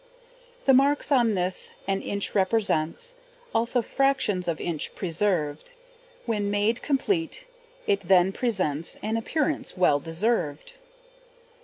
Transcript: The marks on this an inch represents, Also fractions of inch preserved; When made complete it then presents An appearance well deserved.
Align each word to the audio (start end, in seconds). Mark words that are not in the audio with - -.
The 0.65 0.73
marks 0.73 1.11
on 1.11 1.35
this 1.35 1.75
an 1.87 2.01
inch 2.01 2.33
represents, 2.33 3.17
Also 3.53 3.83
fractions 3.83 4.47
of 4.47 4.59
inch 4.59 4.95
preserved; 4.95 5.69
When 6.25 6.49
made 6.49 6.81
complete 6.81 7.45
it 7.85 8.07
then 8.07 8.31
presents 8.31 8.97
An 9.03 9.15
appearance 9.15 9.77
well 9.77 9.99
deserved. 9.99 10.73